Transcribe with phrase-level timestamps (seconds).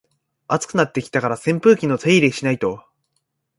[0.47, 2.83] 暑くなってきたから扇風機の手入れしないと